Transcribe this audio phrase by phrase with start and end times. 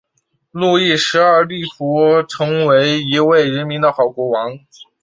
[0.49, 4.57] 路易十二力图成为一位人民的好国王。